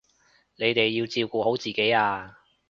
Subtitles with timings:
[0.55, 2.39] 你哋要照顧好自己啊